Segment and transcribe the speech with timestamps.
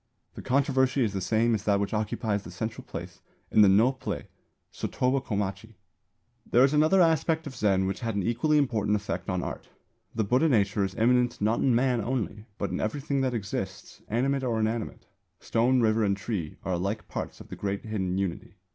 [0.33, 3.19] The controversy is the same as that which occupies the central place
[3.51, 4.25] in the Nō play
[4.73, 5.75] Sotoba Komachi.
[6.43, 9.69] There is another aspect of Zen which had an equally important effect on art.
[10.15, 14.43] The Buddha nature is immanent not in Man only, but in everything that exists, animate
[14.43, 15.05] or inanimate.
[15.39, 18.55] Stone, river and tree are alike parts of the great hidden Unity.